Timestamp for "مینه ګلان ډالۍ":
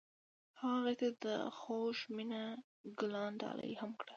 2.15-3.71